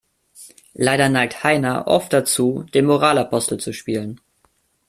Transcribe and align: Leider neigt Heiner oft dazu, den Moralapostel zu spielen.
Leider 0.73 1.09
neigt 1.09 1.43
Heiner 1.43 1.85
oft 1.85 2.11
dazu, 2.11 2.63
den 2.73 2.87
Moralapostel 2.87 3.59
zu 3.59 3.71
spielen. 3.71 4.19